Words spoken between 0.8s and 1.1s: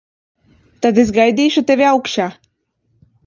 Tad